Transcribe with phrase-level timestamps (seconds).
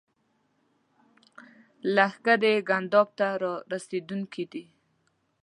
[1.95, 4.63] لښکرې ګنداب ته را رسېدونکي دي.